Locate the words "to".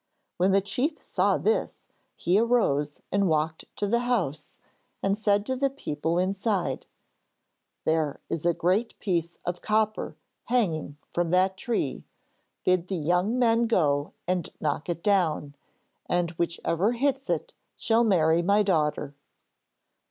3.75-3.85, 5.45-5.55